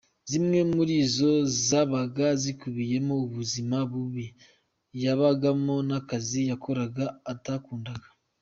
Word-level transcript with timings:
Zimwe 0.29 0.59
muri 0.73 0.95
zo 1.15 1.33
zabaga 1.67 2.27
zikubuyemo 2.41 3.13
ubuzima 3.25 3.77
bubi 3.91 4.25
yabagamo 5.03 5.75
n’akazi 5.87 6.41
yakoraga 6.49 7.05
atakundaga. 7.33 8.07